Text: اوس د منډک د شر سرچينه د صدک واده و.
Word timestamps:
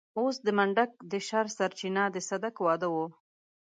اوس 0.19 0.35
د 0.45 0.47
منډک 0.57 0.91
د 1.11 1.13
شر 1.27 1.45
سرچينه 1.57 2.03
د 2.11 2.17
صدک 2.29 2.55
واده 2.65 2.87
و. 2.93 2.95